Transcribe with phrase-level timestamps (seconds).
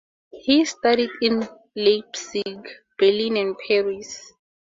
[0.31, 2.67] He studied in Leipzig,
[2.97, 4.33] Berlin, and Paris.